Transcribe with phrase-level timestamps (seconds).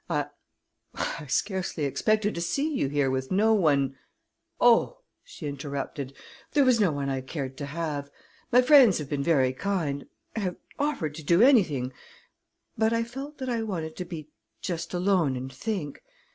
[0.09, 0.25] "I
[0.95, 3.97] I scarcely expected to see you here with no one"
[4.69, 6.15] "Oh," she interrupted,
[6.53, 8.09] "there was no one I cared to have.
[8.51, 11.93] My friends have been very kind have offered to do anything
[12.75, 14.27] but I felt that I wanted to be
[14.59, 16.01] just alone and think.